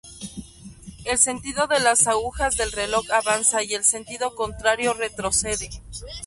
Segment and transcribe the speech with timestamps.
[1.05, 5.69] El sentido de las agujas del reloj avanza y el sentido contrario retrocede.